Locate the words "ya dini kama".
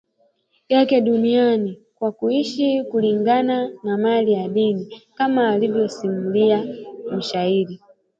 4.39-5.49